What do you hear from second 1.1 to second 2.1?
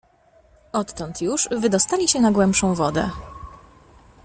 już wydostali